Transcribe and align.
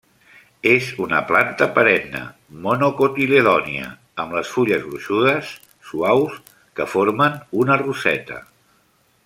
És 0.69 0.85
una 1.07 1.17
planta 1.31 1.67
perenne 1.75 2.21
monocotiledònia 2.63 3.91
amb 4.23 4.35
les 4.39 4.55
fulles 4.55 4.83
gruixudes, 4.89 5.53
suaus 5.91 6.41
que 6.81 6.89
formen 6.95 7.37
una 7.65 7.79
roseta. 7.87 8.45